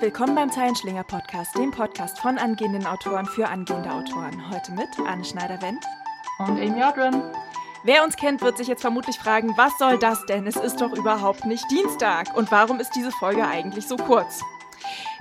Willkommen 0.00 0.36
beim 0.36 0.52
Zeilenschlinger 0.52 1.02
Podcast, 1.02 1.56
dem 1.56 1.72
Podcast 1.72 2.20
von 2.20 2.38
angehenden 2.38 2.86
Autoren 2.86 3.26
für 3.26 3.48
angehende 3.48 3.90
Autoren. 3.90 4.48
Heute 4.48 4.70
mit 4.70 4.88
Anne 5.04 5.24
Schneider-Wendt 5.24 5.84
und 6.38 6.60
Amy 6.60 6.84
Odrin. 6.84 7.20
Wer 7.82 8.04
uns 8.04 8.14
kennt, 8.14 8.40
wird 8.40 8.58
sich 8.58 8.68
jetzt 8.68 8.82
vermutlich 8.82 9.18
fragen, 9.18 9.56
was 9.56 9.76
soll 9.76 9.98
das 9.98 10.24
denn? 10.26 10.46
Es 10.46 10.54
ist 10.54 10.80
doch 10.80 10.92
überhaupt 10.92 11.46
nicht 11.46 11.64
Dienstag. 11.72 12.36
Und 12.36 12.52
warum 12.52 12.78
ist 12.78 12.92
diese 12.94 13.10
Folge 13.10 13.44
eigentlich 13.44 13.88
so 13.88 13.96
kurz? 13.96 14.40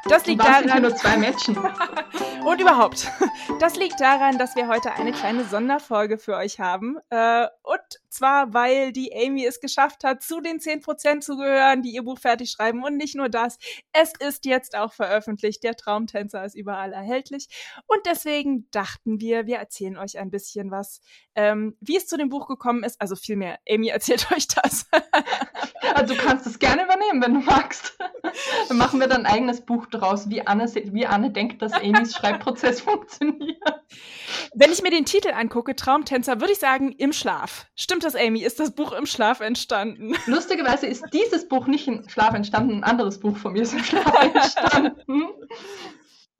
Das 0.07 0.27
liegt 0.27 0.43
daran, 0.43 0.84
nur 0.84 0.95
zwei 0.95 1.17
Menschen. 1.17 1.57
und 2.45 2.62
überhaupt. 2.62 3.12
Das 3.59 3.75
liegt 3.77 3.99
daran, 3.99 4.38
dass 4.38 4.55
wir 4.55 4.67
heute 4.67 4.94
eine 4.94 5.12
kleine 5.12 5.44
Sonderfolge 5.44 6.20
für 6.20 6.35
euch 6.35 6.59
haben. 6.59 6.98
Äh, 7.09 7.48
und 7.63 7.81
zwar, 8.18 8.54
weil 8.54 8.91
die 8.91 9.13
Amy 9.15 9.45
es 9.45 9.59
geschafft 9.59 10.04
hat, 10.04 10.21
zu 10.21 10.41
den 10.41 10.59
10% 10.59 11.21
zu 11.21 11.38
gehören, 11.38 11.81
die 11.81 11.91
ihr 11.91 12.03
Buch 12.03 12.20
fertig 12.20 12.52
schreiben. 12.52 12.84
Und 12.84 12.98
nicht 12.98 13.16
nur 13.16 13.30
das, 13.30 13.57
es 13.93 14.13
ist 14.20 14.45
jetzt 14.45 14.76
auch 14.76 14.93
veröffentlicht. 14.93 15.63
Der 15.63 15.76
Traumtänzer 15.76 16.43
ist 16.43 16.55
überall 16.55 16.93
erhältlich. 16.93 17.48
Und 17.85 17.99
deswegen 18.05 18.70
dachten 18.71 19.20
wir, 19.20 19.45
wir 19.48 19.57
erzählen 19.57 19.98
euch 19.98 20.17
ein 20.17 20.31
bisschen 20.31 20.71
was, 20.71 21.02
ähm, 21.35 21.77
wie 21.80 21.98
es 21.98 22.07
zu 22.07 22.17
dem 22.17 22.30
Buch 22.30 22.48
gekommen 22.48 22.84
ist. 22.84 22.99
Also 22.99 23.16
vielmehr, 23.16 23.59
Amy 23.70 23.90
erzählt 23.90 24.31
euch 24.35 24.48
das. 24.48 24.88
also 25.93 26.13
du 26.13 26.20
kannst 26.20 26.48
es 26.48 26.59
gerne 26.59 26.84
übernehmen, 26.84 27.21
wenn 27.21 27.34
du 27.35 27.40
magst. 27.41 27.98
Dann 28.68 28.77
machen 28.77 28.99
wir 28.99 29.07
dann 29.07 29.26
ein 29.26 29.34
eigenes 29.34 29.62
Buch 29.62 29.85
draus, 29.88 30.29
wie 30.29 30.45
Anne, 30.45 30.65
wie 30.73 31.05
Anne 31.05 31.31
denkt, 31.31 31.62
dass 31.62 31.73
Amys 31.73 32.15
Schreibprozess 32.15 32.81
funktioniert. 32.88 33.62
Wenn 34.59 34.71
ich 34.71 34.81
mir 34.81 34.89
den 34.89 35.05
Titel 35.05 35.34
angucke, 35.35 35.75
Traumtänzer, 35.75 36.41
würde 36.41 36.53
ich 36.53 36.57
sagen, 36.57 36.91
im 36.93 37.13
Schlaf. 37.13 37.67
Stimmt 37.75 38.03
das, 38.03 38.15
Amy? 38.15 38.41
Ist 38.41 38.59
das 38.59 38.71
Buch 38.71 38.91
im 38.91 39.05
Schlaf 39.05 39.39
entstanden? 39.39 40.15
Lustigerweise 40.25 40.88
ist 40.88 41.05
dieses 41.13 41.48
Buch 41.48 41.67
nicht 41.67 41.88
im 41.88 42.09
Schlaf 42.09 42.34
entstanden, 42.34 42.77
ein 42.77 42.84
anderes 42.84 43.20
Buch 43.20 43.37
von 43.37 43.54
mir 43.54 43.62
ist 43.62 43.73
im 43.73 43.84
Schlaf 43.84 44.12
entstanden. 44.34 45.26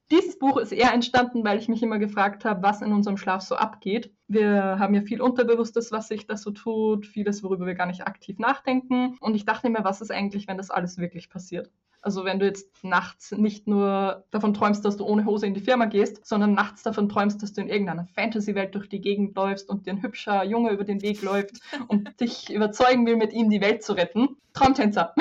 Dieses 0.10 0.40
Buch 0.40 0.58
ist 0.58 0.72
eher 0.72 0.94
entstanden, 0.94 1.44
weil 1.44 1.60
ich 1.60 1.68
mich 1.68 1.84
immer 1.84 2.00
gefragt 2.00 2.44
habe, 2.44 2.64
was 2.64 2.82
in 2.82 2.92
unserem 2.92 3.18
Schlaf 3.18 3.44
so 3.44 3.56
abgeht. 3.56 4.12
Wir 4.28 4.80
haben 4.80 4.96
ja 4.96 5.02
viel 5.04 5.22
Unterbewusstes, 5.22 5.92
was 5.92 6.08
sich 6.08 6.26
da 6.26 6.38
so 6.38 6.50
tut, 6.50 7.06
vieles, 7.06 7.44
worüber 7.44 7.68
wir 7.68 7.76
gar 7.76 7.86
nicht 7.86 8.08
aktiv 8.08 8.40
nachdenken. 8.40 9.16
Und 9.20 9.36
ich 9.36 9.46
dachte 9.46 9.70
mir, 9.70 9.84
was 9.84 10.02
ist 10.02 10.10
eigentlich, 10.10 10.48
wenn 10.48 10.58
das 10.58 10.72
alles 10.72 10.98
wirklich 10.98 11.30
passiert? 11.30 11.70
Also 12.08 12.24
wenn 12.24 12.40
du 12.40 12.46
jetzt 12.46 12.86
nachts 12.86 13.34
nicht 13.34 13.68
nur 13.68 14.24
davon 14.32 14.54
träumst, 14.54 14.86
dass 14.86 14.96
du 14.96 15.04
ohne 15.04 15.26
Hose 15.26 15.46
in 15.46 15.54
die 15.54 15.60
Firma 15.60 15.88
gehst, 15.88 16.26
sondern 16.26 16.54
nachts 16.54 16.82
davon 16.82 17.10
träumst, 17.10 17.44
dass 17.44 17.52
du 17.52 17.60
in 17.60 17.68
irgendeiner 17.68 18.08
Fantasy-Welt 18.16 18.74
durch 18.76 18.88
die 18.88 19.02
Gegend 19.02 19.36
läufst 19.36 19.68
und 19.68 19.86
dir 19.86 19.92
ein 19.92 20.02
hübscher 20.02 20.46
Junge 20.46 20.72
über 20.72 20.86
den 20.86 21.02
Weg 21.02 21.22
läuft 21.22 21.60
und 21.90 22.18
dich 22.22 22.50
überzeugen 22.50 23.06
will, 23.06 23.18
mit 23.18 23.34
ihm 23.34 23.50
die 23.50 23.60
Welt 23.60 23.84
zu 23.84 23.92
retten. 23.92 24.38
Traumtänzer. 24.54 25.14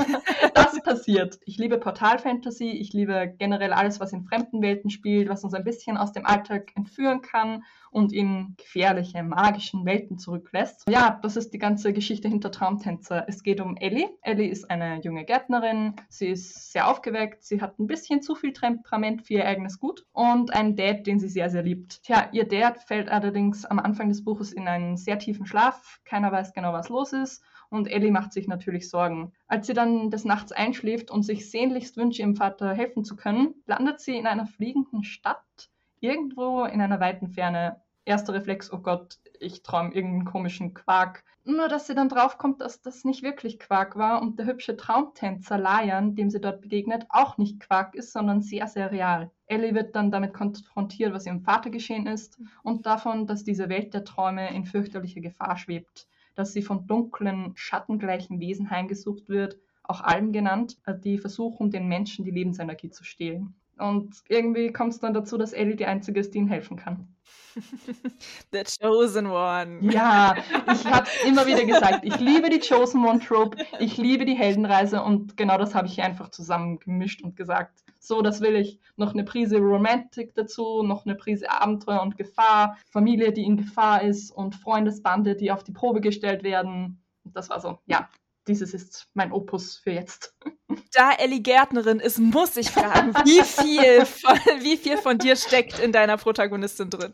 das 0.54 0.82
passiert. 0.82 1.38
Ich 1.44 1.58
liebe 1.58 1.76
Portal-Fantasy, 1.76 2.70
ich 2.70 2.94
liebe 2.94 3.34
generell 3.36 3.74
alles, 3.74 4.00
was 4.00 4.14
in 4.14 4.24
fremden 4.24 4.62
Welten 4.62 4.88
spielt, 4.88 5.28
was 5.28 5.44
uns 5.44 5.52
ein 5.52 5.64
bisschen 5.64 5.98
aus 5.98 6.12
dem 6.12 6.24
Alltag 6.24 6.72
entführen 6.76 7.20
kann 7.20 7.62
und 7.92 8.12
in 8.12 8.54
gefährliche, 8.56 9.22
magischen 9.22 9.84
Welten 9.84 10.18
zurücklässt. 10.18 10.84
Ja, 10.88 11.20
das 11.22 11.36
ist 11.36 11.52
die 11.52 11.58
ganze 11.58 11.92
Geschichte 11.92 12.26
hinter 12.26 12.50
Traumtänzer. 12.50 13.24
Es 13.28 13.42
geht 13.42 13.60
um 13.60 13.76
Ellie. 13.76 14.08
Ellie 14.22 14.48
ist 14.48 14.70
eine 14.70 15.00
junge 15.02 15.24
Gärtnerin. 15.24 15.94
Sie 16.08 16.28
ist 16.28 16.72
sehr 16.72 16.88
aufgeweckt. 16.88 17.44
Sie 17.44 17.60
hat 17.60 17.78
ein 17.78 17.86
bisschen 17.86 18.22
zu 18.22 18.34
viel 18.34 18.52
Temperament 18.52 19.22
für 19.22 19.34
ihr 19.34 19.46
eigenes 19.46 19.78
Gut 19.78 20.06
und 20.12 20.52
einen 20.54 20.74
Dad, 20.74 21.06
den 21.06 21.20
sie 21.20 21.28
sehr, 21.28 21.50
sehr 21.50 21.62
liebt. 21.62 22.02
Tja, 22.02 22.28
ihr 22.32 22.48
Dad 22.48 22.78
fällt 22.78 23.10
allerdings 23.10 23.64
am 23.66 23.78
Anfang 23.78 24.08
des 24.08 24.24
Buches 24.24 24.52
in 24.52 24.66
einen 24.68 24.96
sehr 24.96 25.18
tiefen 25.18 25.46
Schlaf. 25.46 26.00
Keiner 26.04 26.32
weiß 26.32 26.54
genau, 26.54 26.72
was 26.72 26.88
los 26.88 27.12
ist. 27.12 27.44
Und 27.68 27.90
Ellie 27.90 28.10
macht 28.10 28.32
sich 28.32 28.48
natürlich 28.48 28.90
Sorgen. 28.90 29.32
Als 29.46 29.66
sie 29.66 29.72
dann 29.72 30.10
des 30.10 30.24
Nachts 30.24 30.52
einschläft 30.52 31.10
und 31.10 31.22
sich 31.22 31.50
sehnlichst 31.50 31.96
wünscht, 31.96 32.18
ihrem 32.18 32.36
Vater 32.36 32.74
helfen 32.74 33.04
zu 33.04 33.16
können, 33.16 33.54
landet 33.66 34.00
sie 34.00 34.16
in 34.16 34.26
einer 34.26 34.46
fliegenden 34.46 35.04
Stadt 35.04 35.71
irgendwo 36.02 36.64
in 36.64 36.80
einer 36.80 37.00
weiten 37.00 37.28
Ferne. 37.28 37.80
Erster 38.04 38.34
Reflex, 38.34 38.72
oh 38.72 38.78
Gott, 38.78 39.18
ich 39.38 39.62
träume 39.62 39.94
irgendeinen 39.94 40.24
komischen 40.24 40.74
Quark. 40.74 41.22
Nur, 41.44 41.68
dass 41.68 41.86
sie 41.86 41.94
dann 41.94 42.08
draufkommt, 42.08 42.60
dass 42.60 42.82
das 42.82 43.04
nicht 43.04 43.22
wirklich 43.22 43.60
Quark 43.60 43.96
war 43.96 44.20
und 44.20 44.38
der 44.38 44.46
hübsche 44.46 44.76
Traumtänzer 44.76 45.58
Layan, 45.58 46.16
dem 46.16 46.28
sie 46.28 46.40
dort 46.40 46.60
begegnet, 46.60 47.06
auch 47.08 47.38
nicht 47.38 47.60
Quark 47.60 47.94
ist, 47.94 48.12
sondern 48.12 48.42
sehr, 48.42 48.66
sehr 48.66 48.90
real. 48.90 49.30
Ellie 49.46 49.74
wird 49.74 49.94
dann 49.94 50.10
damit 50.10 50.34
konfrontiert, 50.34 51.12
was 51.12 51.26
ihrem 51.26 51.42
Vater 51.42 51.70
geschehen 51.70 52.06
ist 52.08 52.38
und 52.64 52.86
davon, 52.86 53.28
dass 53.28 53.44
diese 53.44 53.68
Welt 53.68 53.94
der 53.94 54.04
Träume 54.04 54.52
in 54.54 54.64
fürchterlicher 54.64 55.20
Gefahr 55.20 55.56
schwebt, 55.56 56.08
dass 56.34 56.52
sie 56.52 56.62
von 56.62 56.86
dunklen, 56.88 57.52
schattengleichen 57.54 58.40
Wesen 58.40 58.70
heimgesucht 58.70 59.28
wird, 59.28 59.58
auch 59.84 60.00
Alben 60.00 60.32
genannt, 60.32 60.78
die 61.04 61.18
versuchen, 61.18 61.70
den 61.70 61.86
Menschen 61.86 62.24
die 62.24 62.30
Lebensenergie 62.30 62.90
zu 62.90 63.04
stehlen. 63.04 63.54
Und 63.82 64.22
irgendwie 64.28 64.72
kommt 64.72 64.92
es 64.92 65.00
dann 65.00 65.12
dazu, 65.12 65.36
dass 65.36 65.52
Ellie 65.52 65.76
die 65.76 65.86
Einzige 65.86 66.20
ist, 66.20 66.32
die 66.32 66.38
ihnen 66.38 66.48
helfen 66.48 66.76
kann. 66.76 67.08
The 68.52 68.62
Chosen 68.80 69.26
One. 69.26 69.80
Ja, 69.92 70.36
ich 70.72 70.86
habe 70.86 71.06
immer 71.26 71.46
wieder 71.46 71.64
gesagt, 71.64 72.04
ich 72.04 72.18
liebe 72.18 72.48
die 72.48 72.60
Chosen 72.60 73.04
One 73.04 73.20
Trope, 73.20 73.58
ich 73.78 73.98
liebe 73.98 74.24
die 74.24 74.34
Heldenreise 74.34 75.02
und 75.02 75.36
genau 75.36 75.58
das 75.58 75.74
habe 75.74 75.86
ich 75.86 75.94
hier 75.94 76.04
einfach 76.04 76.30
zusammengemischt 76.30 77.22
und 77.22 77.36
gesagt, 77.36 77.82
so, 77.98 78.22
das 78.22 78.40
will 78.40 78.56
ich. 78.56 78.78
Noch 78.96 79.12
eine 79.12 79.24
Prise 79.24 79.58
Romantik 79.58 80.34
dazu, 80.34 80.82
noch 80.82 81.04
eine 81.04 81.14
Prise 81.14 81.50
Abenteuer 81.50 82.02
und 82.02 82.16
Gefahr, 82.16 82.76
Familie, 82.90 83.32
die 83.32 83.44
in 83.44 83.56
Gefahr 83.56 84.02
ist 84.02 84.30
und 84.30 84.54
Freundesbande, 84.54 85.36
die 85.36 85.50
auf 85.50 85.62
die 85.64 85.72
Probe 85.72 86.00
gestellt 86.00 86.42
werden. 86.42 87.02
Das 87.24 87.50
war 87.50 87.60
so, 87.60 87.78
ja, 87.86 88.08
dieses 88.48 88.74
ist 88.74 89.08
mein 89.14 89.32
Opus 89.32 89.76
für 89.76 89.92
jetzt. 89.92 90.34
Da 90.94 91.12
Ellie 91.12 91.40
Gärtnerin 91.40 92.00
ist, 92.00 92.18
muss 92.18 92.56
ich 92.56 92.70
fragen, 92.70 93.14
wie 93.26 93.42
viel, 93.42 94.06
von, 94.06 94.38
wie 94.62 94.78
viel 94.78 94.96
von 94.96 95.18
dir 95.18 95.36
steckt 95.36 95.78
in 95.78 95.92
deiner 95.92 96.16
Protagonistin 96.16 96.88
drin? 96.88 97.12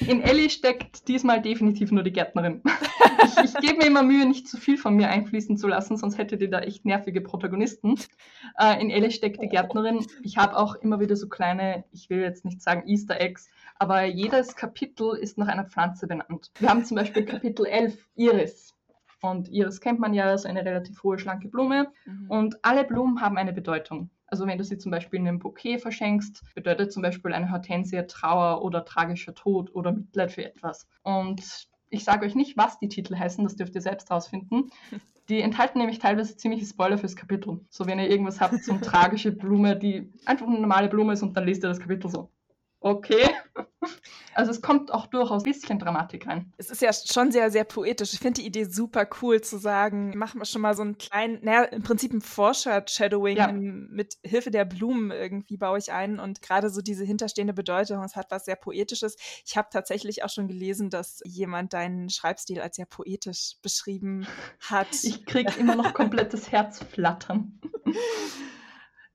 In 0.00 0.22
Ellie 0.22 0.48
steckt 0.48 1.06
diesmal 1.08 1.42
definitiv 1.42 1.92
nur 1.92 2.02
die 2.02 2.12
Gärtnerin. 2.12 2.62
Ich, 3.24 3.36
ich 3.44 3.54
gebe 3.54 3.78
mir 3.78 3.86
immer 3.86 4.02
Mühe, 4.02 4.26
nicht 4.26 4.48
zu 4.48 4.56
viel 4.56 4.78
von 4.78 4.96
mir 4.96 5.08
einfließen 5.08 5.58
zu 5.58 5.68
lassen, 5.68 5.96
sonst 5.96 6.16
hättet 6.16 6.40
ihr 6.40 6.50
da 6.50 6.60
echt 6.60 6.86
nervige 6.86 7.20
Protagonisten. 7.20 7.96
Äh, 8.58 8.80
in 8.80 8.90
Ellie 8.90 9.10
steckt 9.10 9.42
die 9.42 9.48
Gärtnerin. 9.48 10.06
Ich 10.22 10.38
habe 10.38 10.56
auch 10.56 10.74
immer 10.76 11.00
wieder 11.00 11.16
so 11.16 11.28
kleine, 11.28 11.84
ich 11.92 12.08
will 12.08 12.20
jetzt 12.20 12.44
nicht 12.44 12.62
sagen 12.62 12.88
Easter 12.88 13.20
Eggs, 13.20 13.48
aber 13.78 14.04
jedes 14.04 14.56
Kapitel 14.56 15.16
ist 15.16 15.36
nach 15.36 15.48
einer 15.48 15.66
Pflanze 15.66 16.06
benannt. 16.06 16.50
Wir 16.58 16.70
haben 16.70 16.84
zum 16.84 16.96
Beispiel 16.96 17.24
Kapitel 17.24 17.66
11, 17.66 18.08
Iris. 18.14 18.75
Und 19.22 19.48
Iris 19.48 19.80
kennt 19.80 19.98
man 19.98 20.14
ja, 20.14 20.32
ist 20.32 20.46
eine 20.46 20.64
relativ 20.64 21.02
hohe, 21.02 21.18
schlanke 21.18 21.48
Blume. 21.48 21.88
Mhm. 22.04 22.30
Und 22.30 22.64
alle 22.64 22.84
Blumen 22.84 23.20
haben 23.20 23.38
eine 23.38 23.52
Bedeutung. 23.52 24.10
Also 24.26 24.46
wenn 24.46 24.58
du 24.58 24.64
sie 24.64 24.78
zum 24.78 24.90
Beispiel 24.90 25.20
in 25.20 25.28
einem 25.28 25.38
Bouquet 25.38 25.78
verschenkst, 25.78 26.42
bedeutet 26.54 26.92
zum 26.92 27.02
Beispiel 27.02 27.32
eine 27.32 27.50
Hortensie 27.50 28.02
Trauer 28.06 28.62
oder 28.62 28.84
tragischer 28.84 29.34
Tod 29.34 29.74
oder 29.74 29.92
Mitleid 29.92 30.32
für 30.32 30.44
etwas. 30.44 30.88
Und 31.02 31.68
ich 31.90 32.04
sage 32.04 32.26
euch 32.26 32.34
nicht, 32.34 32.56
was 32.56 32.78
die 32.78 32.88
Titel 32.88 33.16
heißen, 33.16 33.44
das 33.44 33.56
dürft 33.56 33.74
ihr 33.74 33.82
selbst 33.82 34.10
rausfinden. 34.10 34.70
Die 35.28 35.40
enthalten 35.40 35.80
nämlich 35.80 35.98
teilweise 35.98 36.36
ziemliche 36.36 36.66
Spoiler 36.66 36.98
fürs 36.98 37.16
Kapitel. 37.16 37.58
So 37.68 37.86
wenn 37.86 37.98
ihr 37.98 38.08
irgendwas 38.08 38.40
habt, 38.40 38.62
so 38.62 38.70
eine 38.70 38.80
tragische 38.80 39.32
Blume, 39.32 39.74
die 39.76 40.12
einfach 40.24 40.46
eine 40.46 40.60
normale 40.60 40.86
Blume 40.86 41.14
ist 41.14 41.22
und 41.24 41.36
dann 41.36 41.46
lest 41.46 41.64
ihr 41.64 41.68
das 41.68 41.80
Kapitel 41.80 42.08
so. 42.08 42.30
Okay. 42.78 43.24
Also 44.34 44.50
es 44.50 44.60
kommt 44.60 44.92
auch 44.92 45.06
durchaus 45.06 45.44
ein 45.44 45.52
bisschen 45.52 45.78
Dramatik 45.78 46.26
rein. 46.26 46.52
Es 46.56 46.70
ist 46.70 46.82
ja 46.82 46.92
schon 46.92 47.32
sehr, 47.32 47.50
sehr 47.50 47.64
poetisch. 47.64 48.12
Ich 48.12 48.20
finde 48.20 48.40
die 48.40 48.46
Idee 48.46 48.64
super 48.64 49.08
cool 49.22 49.40
zu 49.40 49.58
sagen, 49.58 50.16
machen 50.16 50.40
wir 50.40 50.44
schon 50.44 50.62
mal 50.62 50.74
so 50.74 50.82
einen 50.82 50.98
kleinen, 50.98 51.38
naja, 51.42 51.64
im 51.64 51.82
Prinzip 51.82 52.12
ein 52.12 52.20
Foreshadowing 52.20 53.36
ja. 53.36 53.52
mit 53.52 54.16
Hilfe 54.22 54.50
der 54.50 54.64
Blumen 54.64 55.10
irgendwie 55.10 55.56
baue 55.56 55.78
ich 55.78 55.92
ein 55.92 56.18
und 56.18 56.42
gerade 56.42 56.70
so 56.70 56.80
diese 56.80 57.04
hinterstehende 57.04 57.54
Bedeutung, 57.54 58.02
es 58.02 58.16
hat 58.16 58.30
was 58.30 58.44
sehr 58.44 58.56
Poetisches. 58.56 59.16
Ich 59.44 59.56
habe 59.56 59.68
tatsächlich 59.70 60.24
auch 60.24 60.30
schon 60.30 60.48
gelesen, 60.48 60.90
dass 60.90 61.20
jemand 61.24 61.72
deinen 61.72 62.10
Schreibstil 62.10 62.60
als 62.60 62.76
sehr 62.76 62.86
poetisch 62.86 63.56
beschrieben 63.62 64.26
hat. 64.60 64.88
Ich 65.02 65.24
kriege 65.24 65.52
immer 65.58 65.76
noch 65.76 65.94
komplettes 65.94 66.52
Herzflattern. 66.52 67.60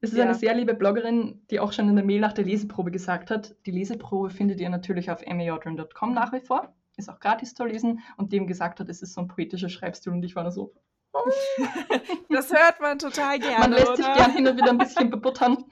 Es 0.01 0.11
ist 0.11 0.17
ja. 0.17 0.23
eine 0.23 0.33
sehr 0.33 0.55
liebe 0.55 0.73
Bloggerin, 0.73 1.45
die 1.51 1.59
auch 1.59 1.71
schon 1.71 1.87
in 1.87 1.95
der 1.95 2.03
Mail 2.03 2.19
nach 2.19 2.33
der 2.33 2.43
Leseprobe 2.43 2.89
gesagt 2.89 3.29
hat, 3.29 3.55
die 3.67 3.71
Leseprobe 3.71 4.31
findet 4.31 4.59
ihr 4.59 4.69
natürlich 4.69 5.11
auf 5.11 5.21
emmyodrin.com 5.21 6.13
nach 6.13 6.33
wie 6.33 6.39
vor, 6.39 6.73
ist 6.97 7.09
auch 7.09 7.19
gratis 7.19 7.53
zu 7.53 7.65
lesen 7.65 7.99
und 8.17 8.33
dem 8.33 8.47
gesagt 8.47 8.79
hat, 8.79 8.89
es 8.89 9.03
ist 9.03 9.13
so 9.13 9.21
ein 9.21 9.27
poetischer 9.27 9.69
Schreibstil 9.69 10.11
und 10.11 10.23
ich 10.23 10.35
war 10.35 10.43
da 10.43 10.51
so, 10.51 10.73
das 12.29 12.51
hört 12.51 12.79
man 12.79 12.97
total 12.97 13.37
gerne. 13.37 13.59
Man 13.59 13.71
lässt 13.73 13.87
oder? 13.89 13.95
sich 13.97 14.13
gerne 14.13 14.33
hin 14.33 14.47
und 14.47 14.57
wieder 14.57 14.69
ein 14.69 14.77
bisschen 14.77 15.09
bebuttern. 15.09 15.65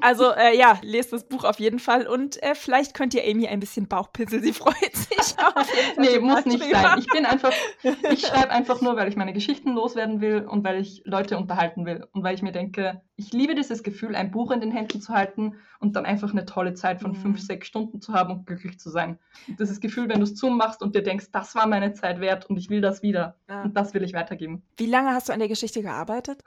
Also 0.00 0.30
äh, 0.32 0.56
ja, 0.56 0.78
lest 0.82 1.12
das 1.12 1.24
Buch 1.24 1.44
auf 1.44 1.58
jeden 1.58 1.78
Fall 1.78 2.06
und 2.06 2.42
äh, 2.42 2.54
vielleicht 2.54 2.94
könnt 2.94 3.14
ihr 3.14 3.24
Amy 3.24 3.48
ein 3.48 3.60
bisschen 3.60 3.88
Bauchpinsel, 3.88 4.42
sie 4.42 4.52
freut 4.52 4.94
sich 4.94 5.38
auf. 5.38 5.66
nee, 5.96 6.18
muss 6.18 6.44
nicht 6.44 6.62
sein. 6.62 6.98
Ich 6.98 7.06
bin 7.06 7.24
einfach, 7.24 7.52
ich 7.82 8.26
schreibe 8.26 8.50
einfach 8.50 8.80
nur, 8.80 8.96
weil 8.96 9.08
ich 9.08 9.16
meine 9.16 9.32
Geschichten 9.32 9.72
loswerden 9.72 10.20
will 10.20 10.46
und 10.46 10.64
weil 10.64 10.80
ich 10.80 11.02
Leute 11.04 11.38
unterhalten 11.38 11.86
will 11.86 12.06
und 12.12 12.22
weil 12.22 12.34
ich 12.34 12.42
mir 12.42 12.52
denke, 12.52 13.02
ich 13.16 13.32
liebe 13.32 13.54
dieses 13.54 13.82
Gefühl, 13.82 14.16
ein 14.16 14.30
Buch 14.30 14.50
in 14.50 14.60
den 14.60 14.72
Händen 14.72 15.00
zu 15.00 15.12
halten 15.12 15.54
und 15.78 15.96
dann 15.96 16.04
einfach 16.04 16.32
eine 16.32 16.44
tolle 16.44 16.74
Zeit 16.74 17.00
von 17.00 17.12
mhm. 17.12 17.16
fünf, 17.16 17.40
sechs 17.40 17.66
Stunden 17.66 18.00
zu 18.00 18.12
haben 18.12 18.32
und 18.32 18.46
glücklich 18.46 18.78
zu 18.78 18.90
sein. 18.90 19.18
Und 19.46 19.60
dieses 19.60 19.80
Gefühl, 19.80 20.08
wenn 20.08 20.18
du 20.18 20.24
es 20.24 20.34
zumachst 20.34 20.82
und 20.82 20.94
dir 20.94 21.02
denkst, 21.02 21.26
das 21.32 21.54
war 21.54 21.66
meine 21.66 21.92
Zeit 21.94 22.20
wert 22.20 22.46
und 22.46 22.56
ich 22.56 22.70
will 22.70 22.80
das 22.80 23.02
wieder 23.02 23.36
ja. 23.48 23.62
und 23.62 23.76
das 23.76 23.94
will 23.94 24.02
ich 24.02 24.14
weitergeben. 24.14 24.62
Wie 24.76 24.86
lange 24.86 25.10
hast 25.10 25.28
du 25.28 25.32
an 25.32 25.38
der 25.38 25.48
Geschichte 25.48 25.82
gearbeitet? 25.82 26.42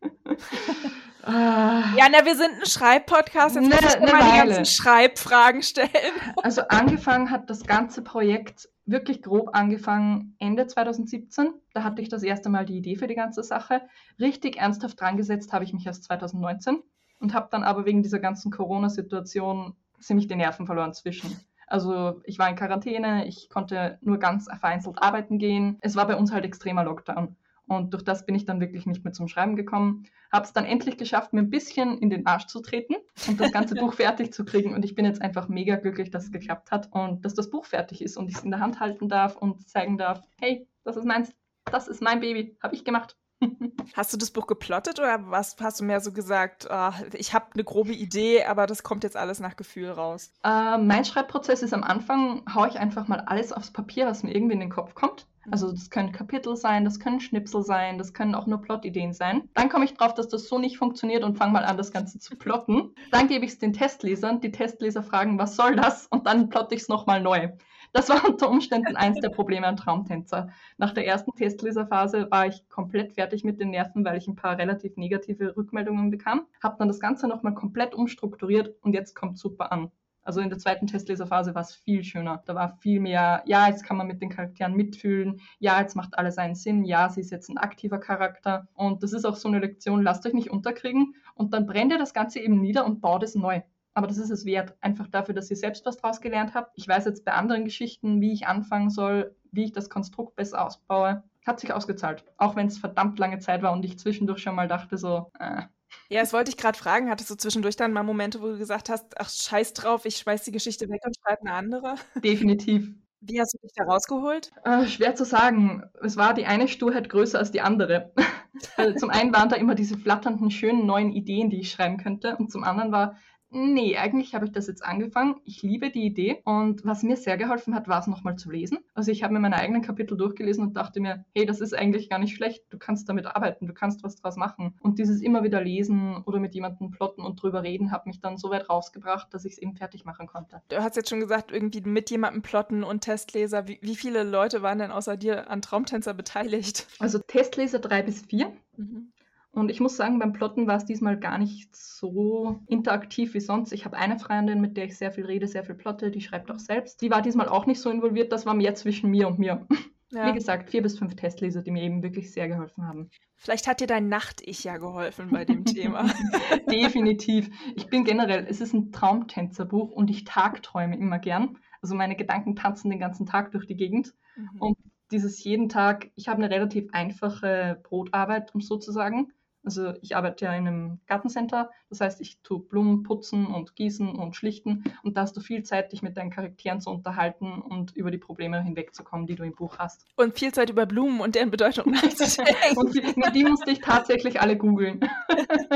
Ja, 1.26 2.08
na, 2.10 2.24
wir 2.24 2.36
sind 2.36 2.60
ein 2.60 2.66
Schreibpodcast. 2.66 3.56
Jetzt 3.56 3.68
ne, 3.68 3.74
muss 3.74 3.94
ich 3.94 4.00
ne 4.00 4.12
mal 4.12 4.30
die 4.30 4.48
ganzen 4.48 4.64
Schreibfragen 4.64 5.62
stellen. 5.62 5.90
Also 6.42 6.62
angefangen 6.68 7.30
hat 7.30 7.50
das 7.50 7.64
ganze 7.64 8.02
Projekt 8.02 8.68
wirklich 8.84 9.22
grob 9.22 9.50
angefangen 9.52 10.36
Ende 10.38 10.66
2017. 10.66 11.52
Da 11.74 11.82
hatte 11.82 12.02
ich 12.02 12.08
das 12.08 12.22
erste 12.22 12.48
Mal 12.48 12.64
die 12.64 12.78
Idee 12.78 12.96
für 12.96 13.08
die 13.08 13.16
ganze 13.16 13.42
Sache. 13.42 13.82
Richtig 14.20 14.58
ernsthaft 14.58 15.00
dran 15.00 15.16
gesetzt 15.16 15.52
habe 15.52 15.64
ich 15.64 15.72
mich 15.72 15.86
erst 15.86 16.04
2019 16.04 16.82
und 17.18 17.34
habe 17.34 17.48
dann 17.50 17.64
aber 17.64 17.84
wegen 17.84 18.02
dieser 18.02 18.20
ganzen 18.20 18.52
Corona-Situation 18.52 19.74
ziemlich 20.00 20.28
die 20.28 20.36
Nerven 20.36 20.66
verloren 20.66 20.94
zwischen. 20.94 21.36
Also 21.66 22.20
ich 22.24 22.38
war 22.38 22.48
in 22.48 22.54
Quarantäne, 22.54 23.26
ich 23.26 23.48
konnte 23.50 23.98
nur 24.00 24.18
ganz 24.18 24.48
vereinzelt 24.60 25.02
arbeiten 25.02 25.38
gehen. 25.38 25.78
Es 25.80 25.96
war 25.96 26.06
bei 26.06 26.14
uns 26.14 26.32
halt 26.32 26.44
extremer 26.44 26.84
Lockdown. 26.84 27.36
Und 27.66 27.92
durch 27.92 28.04
das 28.04 28.24
bin 28.26 28.34
ich 28.34 28.44
dann 28.44 28.60
wirklich 28.60 28.86
nicht 28.86 29.04
mehr 29.04 29.12
zum 29.12 29.28
Schreiben 29.28 29.56
gekommen. 29.56 30.04
Habe 30.32 30.44
es 30.44 30.52
dann 30.52 30.64
endlich 30.64 30.96
geschafft, 30.96 31.32
mir 31.32 31.40
ein 31.40 31.50
bisschen 31.50 31.98
in 31.98 32.10
den 32.10 32.26
Arsch 32.26 32.46
zu 32.46 32.60
treten 32.60 32.94
und 33.26 33.40
das 33.40 33.52
ganze 33.52 33.74
Buch 33.76 33.94
fertig 33.94 34.32
zu 34.32 34.44
kriegen. 34.44 34.74
Und 34.74 34.84
ich 34.84 34.94
bin 34.94 35.04
jetzt 35.04 35.20
einfach 35.20 35.48
mega 35.48 35.76
glücklich, 35.76 36.10
dass 36.10 36.24
es 36.24 36.32
geklappt 36.32 36.70
hat 36.70 36.88
und 36.92 37.24
dass 37.24 37.34
das 37.34 37.50
Buch 37.50 37.64
fertig 37.64 38.02
ist 38.02 38.16
und 38.16 38.28
ich 38.28 38.36
es 38.36 38.44
in 38.44 38.50
der 38.50 38.60
Hand 38.60 38.80
halten 38.80 39.08
darf 39.08 39.36
und 39.36 39.68
zeigen 39.68 39.98
darf, 39.98 40.22
hey, 40.40 40.68
das 40.84 40.96
ist 40.96 41.04
meins, 41.04 41.32
das 41.64 41.88
ist 41.88 42.02
mein 42.02 42.20
Baby, 42.20 42.56
habe 42.62 42.74
ich 42.74 42.84
gemacht. 42.84 43.16
Hast 43.94 44.12
du 44.12 44.16
das 44.16 44.30
Buch 44.30 44.46
geplottet 44.46 44.98
oder 44.98 45.30
was 45.30 45.56
hast 45.60 45.80
du 45.80 45.84
mehr 45.84 46.00
so 46.00 46.10
gesagt, 46.10 46.66
oh, 46.70 46.90
ich 47.12 47.34
habe 47.34 47.46
eine 47.52 47.64
grobe 47.64 47.92
Idee, 47.92 48.44
aber 48.44 48.66
das 48.66 48.82
kommt 48.82 49.04
jetzt 49.04 49.16
alles 49.16 49.40
nach 49.40 49.56
Gefühl 49.56 49.90
raus? 49.90 50.32
Äh, 50.42 50.78
mein 50.78 51.04
Schreibprozess 51.04 51.62
ist 51.62 51.74
am 51.74 51.82
Anfang, 51.82 52.42
haue 52.54 52.68
ich 52.68 52.78
einfach 52.78 53.08
mal 53.08 53.20
alles 53.20 53.52
aufs 53.52 53.70
Papier, 53.70 54.06
was 54.06 54.22
mir 54.22 54.34
irgendwie 54.34 54.54
in 54.54 54.60
den 54.60 54.70
Kopf 54.70 54.94
kommt. 54.94 55.26
Also 55.50 55.70
das 55.70 55.90
können 55.90 56.12
Kapitel 56.12 56.56
sein, 56.56 56.84
das 56.84 56.98
können 56.98 57.20
Schnipsel 57.20 57.62
sein, 57.62 57.98
das 57.98 58.12
können 58.12 58.34
auch 58.34 58.46
nur 58.46 58.60
Plotideen 58.60 59.12
sein. 59.12 59.48
Dann 59.54 59.68
komme 59.68 59.84
ich 59.84 59.94
drauf, 59.94 60.14
dass 60.14 60.28
das 60.28 60.48
so 60.48 60.58
nicht 60.58 60.78
funktioniert 60.78 61.24
und 61.24 61.36
fange 61.36 61.52
mal 61.52 61.64
an, 61.64 61.76
das 61.76 61.92
Ganze 61.92 62.18
zu 62.18 62.36
plotten. 62.36 62.94
Dann 63.10 63.28
gebe 63.28 63.44
ich 63.44 63.52
es 63.52 63.58
den 63.58 63.72
Testlesern, 63.72 64.40
die 64.40 64.50
Testleser 64.50 65.02
fragen, 65.02 65.38
was 65.38 65.56
soll 65.56 65.76
das? 65.76 66.06
Und 66.08 66.26
dann 66.26 66.48
plotte 66.48 66.74
ich 66.74 66.82
es 66.82 66.88
nochmal 66.88 67.20
neu. 67.20 67.50
Das 67.92 68.08
war 68.08 68.24
unter 68.28 68.50
Umständen 68.50 68.96
eins 68.96 69.20
der 69.20 69.30
Probleme 69.30 69.66
an 69.66 69.76
Traumtänzer. 69.76 70.50
Nach 70.76 70.92
der 70.92 71.06
ersten 71.06 71.32
Testleserphase 71.34 72.30
war 72.30 72.46
ich 72.46 72.68
komplett 72.68 73.14
fertig 73.14 73.44
mit 73.44 73.60
den 73.60 73.70
Nerven, 73.70 74.04
weil 74.04 74.18
ich 74.18 74.28
ein 74.28 74.36
paar 74.36 74.58
relativ 74.58 74.96
negative 74.96 75.56
Rückmeldungen 75.56 76.10
bekam. 76.10 76.46
Habe 76.62 76.76
dann 76.78 76.88
das 76.88 77.00
Ganze 77.00 77.28
nochmal 77.28 77.54
komplett 77.54 77.94
umstrukturiert 77.94 78.74
und 78.82 78.92
jetzt 78.92 79.14
kommt 79.14 79.38
super 79.38 79.72
an. 79.72 79.90
Also 80.26 80.40
in 80.40 80.48
der 80.48 80.58
zweiten 80.58 80.88
Testleserphase 80.88 81.54
war 81.54 81.62
es 81.62 81.74
viel 81.74 82.02
schöner. 82.02 82.42
Da 82.46 82.56
war 82.56 82.78
viel 82.80 82.98
mehr, 82.98 83.44
ja, 83.46 83.68
jetzt 83.68 83.84
kann 83.84 83.96
man 83.96 84.08
mit 84.08 84.20
den 84.20 84.28
Charakteren 84.28 84.74
mitfühlen, 84.74 85.40
ja, 85.60 85.80
jetzt 85.80 85.94
macht 85.94 86.18
alles 86.18 86.36
einen 86.36 86.56
Sinn, 86.56 86.84
ja, 86.84 87.08
sie 87.08 87.20
ist 87.20 87.30
jetzt 87.30 87.48
ein 87.48 87.58
aktiver 87.58 87.98
Charakter. 87.98 88.66
Und 88.74 89.04
das 89.04 89.12
ist 89.12 89.24
auch 89.24 89.36
so 89.36 89.46
eine 89.46 89.60
Lektion, 89.60 90.02
lasst 90.02 90.26
euch 90.26 90.32
nicht 90.32 90.50
unterkriegen 90.50 91.14
und 91.36 91.54
dann 91.54 91.66
brennt 91.66 91.92
ihr 91.92 91.98
das 91.98 92.12
Ganze 92.12 92.40
eben 92.40 92.60
nieder 92.60 92.84
und 92.84 93.00
baut 93.00 93.22
es 93.22 93.36
neu. 93.36 93.62
Aber 93.94 94.08
das 94.08 94.18
ist 94.18 94.30
es 94.30 94.44
wert, 94.44 94.74
einfach 94.80 95.06
dafür, 95.06 95.34
dass 95.34 95.50
ihr 95.50 95.56
selbst 95.56 95.86
was 95.86 95.96
draus 95.96 96.20
gelernt 96.20 96.54
habt. 96.54 96.72
Ich 96.74 96.88
weiß 96.88 97.04
jetzt 97.04 97.24
bei 97.24 97.32
anderen 97.32 97.64
Geschichten, 97.64 98.20
wie 98.20 98.32
ich 98.32 98.48
anfangen 98.48 98.90
soll, 98.90 99.34
wie 99.52 99.64
ich 99.64 99.72
das 99.72 99.88
Konstrukt 99.88 100.34
besser 100.34 100.66
ausbaue. 100.66 101.22
Hat 101.46 101.60
sich 101.60 101.72
ausgezahlt. 101.72 102.24
Auch 102.36 102.56
wenn 102.56 102.66
es 102.66 102.78
verdammt 102.78 103.20
lange 103.20 103.38
Zeit 103.38 103.62
war 103.62 103.72
und 103.72 103.84
ich 103.84 103.98
zwischendurch 103.98 104.40
schon 104.40 104.56
mal 104.56 104.66
dachte 104.66 104.98
so, 104.98 105.30
äh, 105.38 105.62
ja, 106.08 106.20
das 106.20 106.32
wollte 106.32 106.50
ich 106.50 106.56
gerade 106.56 106.78
fragen. 106.78 107.10
Hattest 107.10 107.30
du 107.30 107.34
zwischendurch 107.34 107.76
dann 107.76 107.92
mal 107.92 108.02
Momente, 108.02 108.40
wo 108.40 108.46
du 108.48 108.58
gesagt 108.58 108.88
hast, 108.88 109.18
ach 109.18 109.30
scheiß 109.30 109.72
drauf, 109.72 110.04
ich 110.04 110.16
schmeiß 110.16 110.44
die 110.44 110.52
Geschichte 110.52 110.88
weg 110.88 111.02
und 111.04 111.16
schreibe 111.16 111.42
eine 111.42 111.52
andere? 111.52 111.94
Definitiv. 112.22 112.88
Wie 113.20 113.40
hast 113.40 113.54
du 113.54 113.58
dich 113.58 113.72
da 113.74 113.84
rausgeholt? 113.84 114.52
Äh, 114.64 114.86
schwer 114.86 115.14
zu 115.14 115.24
sagen. 115.24 115.82
Es 116.02 116.16
war 116.16 116.34
die 116.34 116.46
eine 116.46 116.68
Sturheit 116.68 117.08
größer 117.08 117.38
als 117.38 117.50
die 117.50 117.60
andere. 117.60 118.12
also 118.76 118.96
zum 118.98 119.10
einen 119.10 119.34
waren 119.34 119.48
da 119.48 119.56
immer 119.56 119.74
diese 119.74 119.98
flatternden, 119.98 120.50
schönen 120.50 120.86
neuen 120.86 121.12
Ideen, 121.12 121.50
die 121.50 121.60
ich 121.60 121.70
schreiben 121.72 121.96
könnte. 121.96 122.36
Und 122.36 122.52
zum 122.52 122.62
anderen 122.62 122.92
war, 122.92 123.16
Nee, 123.50 123.96
eigentlich 123.96 124.34
habe 124.34 124.44
ich 124.44 124.52
das 124.52 124.66
jetzt 124.66 124.84
angefangen. 124.84 125.36
Ich 125.44 125.62
liebe 125.62 125.90
die 125.90 126.04
Idee 126.04 126.42
und 126.44 126.84
was 126.84 127.02
mir 127.02 127.16
sehr 127.16 127.36
geholfen 127.36 127.74
hat, 127.74 127.86
war 127.88 128.00
es 128.00 128.06
nochmal 128.06 128.36
zu 128.36 128.50
lesen. 128.50 128.78
Also 128.94 129.12
ich 129.12 129.22
habe 129.22 129.32
mir 129.32 129.40
meine 129.40 129.56
eigenen 129.56 129.82
Kapitel 129.82 130.16
durchgelesen 130.16 130.64
und 130.64 130.76
dachte 130.76 131.00
mir, 131.00 131.24
hey, 131.34 131.46
das 131.46 131.60
ist 131.60 131.74
eigentlich 131.74 132.10
gar 132.10 132.18
nicht 132.18 132.34
schlecht. 132.34 132.64
Du 132.70 132.78
kannst 132.78 133.08
damit 133.08 133.26
arbeiten, 133.26 133.66
du 133.66 133.72
kannst 133.72 134.02
was 134.02 134.16
draus 134.16 134.36
machen. 134.36 134.76
Und 134.80 134.98
dieses 134.98 135.22
immer 135.22 135.44
wieder 135.44 135.62
lesen 135.62 136.22
oder 136.24 136.40
mit 136.40 136.54
jemandem 136.54 136.90
plotten 136.90 137.22
und 137.22 137.40
drüber 137.40 137.62
reden, 137.62 137.92
hat 137.92 138.06
mich 138.06 138.20
dann 138.20 138.36
so 138.36 138.50
weit 138.50 138.68
rausgebracht, 138.68 139.32
dass 139.32 139.44
ich 139.44 139.54
es 139.54 139.58
eben 139.58 139.74
fertig 139.74 140.04
machen 140.04 140.26
konnte. 140.26 140.60
Du 140.68 140.82
hast 140.82 140.96
jetzt 140.96 141.08
schon 141.08 141.20
gesagt, 141.20 141.52
irgendwie 141.52 141.80
mit 141.82 142.10
jemandem 142.10 142.42
plotten 142.42 142.82
und 142.82 143.02
Testleser. 143.02 143.68
Wie, 143.68 143.78
wie 143.80 143.96
viele 143.96 144.24
Leute 144.24 144.62
waren 144.62 144.80
denn 144.80 144.90
außer 144.90 145.16
dir 145.16 145.50
an 145.50 145.62
Traumtänzer 145.62 146.14
beteiligt? 146.14 146.88
Also 146.98 147.18
Testleser 147.18 147.78
drei 147.78 148.02
bis 148.02 148.22
vier. 148.22 148.52
Mhm. 148.76 149.12
Und 149.56 149.70
ich 149.70 149.80
muss 149.80 149.96
sagen, 149.96 150.18
beim 150.18 150.34
Plotten 150.34 150.66
war 150.66 150.76
es 150.76 150.84
diesmal 150.84 151.18
gar 151.18 151.38
nicht 151.38 151.74
so 151.74 152.60
interaktiv 152.66 153.32
wie 153.32 153.40
sonst. 153.40 153.72
Ich 153.72 153.86
habe 153.86 153.96
eine 153.96 154.18
Freundin, 154.18 154.60
mit 154.60 154.76
der 154.76 154.84
ich 154.84 154.98
sehr 154.98 155.10
viel 155.10 155.24
rede, 155.24 155.48
sehr 155.48 155.64
viel 155.64 155.74
plotte, 155.74 156.10
die 156.10 156.20
schreibt 156.20 156.50
auch 156.50 156.58
selbst. 156.58 157.00
Die 157.00 157.10
war 157.10 157.22
diesmal 157.22 157.48
auch 157.48 157.64
nicht 157.64 157.80
so 157.80 157.88
involviert, 157.90 158.32
das 158.32 158.44
war 158.44 158.54
mehr 158.54 158.74
zwischen 158.74 159.10
mir 159.10 159.26
und 159.26 159.38
mir. 159.38 159.66
Ja. 160.12 160.28
Wie 160.28 160.34
gesagt, 160.34 160.70
vier 160.70 160.82
bis 160.82 160.98
fünf 160.98 161.16
Testleser, 161.16 161.62
die 161.62 161.70
mir 161.70 161.82
eben 161.82 162.02
wirklich 162.02 162.32
sehr 162.32 162.48
geholfen 162.48 162.86
haben. 162.86 163.10
Vielleicht 163.36 163.66
hat 163.66 163.80
dir 163.80 163.86
dein 163.86 164.08
Nacht-Ich 164.08 164.62
ja 164.62 164.76
geholfen 164.76 165.30
bei 165.30 165.44
dem 165.44 165.64
Thema. 165.64 166.04
Definitiv. 166.70 167.50
Ich 167.74 167.88
bin 167.88 168.04
generell, 168.04 168.46
es 168.48 168.60
ist 168.60 168.72
ein 168.72 168.92
Traumtänzerbuch 168.92 169.90
und 169.90 170.10
ich 170.10 170.24
tagträume 170.24 170.96
immer 170.96 171.18
gern. 171.18 171.58
Also 171.82 171.94
meine 171.94 172.14
Gedanken 172.14 172.56
tanzen 172.56 172.90
den 172.90 173.00
ganzen 173.00 173.26
Tag 173.26 173.52
durch 173.52 173.66
die 173.66 173.76
Gegend. 173.76 174.14
Mhm. 174.36 174.60
Und 174.60 174.78
dieses 175.10 175.42
jeden 175.42 175.68
Tag, 175.68 176.10
ich 176.14 176.28
habe 176.28 176.42
eine 176.42 176.54
relativ 176.54 176.88
einfache 176.92 177.80
Brotarbeit, 177.82 178.54
um 178.54 178.60
so 178.60 178.76
zu 178.76 178.92
sagen. 178.92 179.32
Also 179.66 179.94
ich 180.00 180.14
arbeite 180.14 180.44
ja 180.44 180.52
in 180.54 180.68
einem 180.68 181.00
Gartencenter, 181.08 181.70
das 181.90 182.00
heißt, 182.00 182.20
ich 182.20 182.38
tue 182.42 182.60
Blumen 182.60 183.02
putzen 183.02 183.46
und 183.46 183.74
gießen 183.74 184.14
und 184.14 184.36
schlichten 184.36 184.84
und 185.02 185.16
da 185.16 185.22
hast 185.22 185.36
du 185.36 185.40
viel 185.40 185.64
Zeit, 185.64 185.90
dich 185.90 186.02
mit 186.02 186.16
deinen 186.16 186.30
Charakteren 186.30 186.80
zu 186.80 186.88
unterhalten 186.90 187.60
und 187.60 187.94
über 187.96 188.12
die 188.12 188.18
Probleme 188.18 188.62
hinwegzukommen, 188.62 189.26
die 189.26 189.34
du 189.34 189.42
im 189.42 189.56
Buch 189.56 189.78
hast. 189.78 190.06
Und 190.14 190.38
viel 190.38 190.54
Zeit 190.54 190.70
über 190.70 190.86
Blumen 190.86 191.20
und 191.20 191.34
deren 191.34 191.50
Bedeutung 191.50 191.90
nachzudenken. 192.02 192.76
und 192.76 192.94
die, 192.94 193.32
die 193.32 193.44
musste 193.44 193.72
ich 193.72 193.80
tatsächlich 193.80 194.40
alle 194.40 194.56
googeln. 194.56 195.00